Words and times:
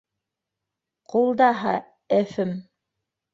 —Ҡул 1.13 1.29
даһа, 1.41 1.75
әфем! 2.21 2.55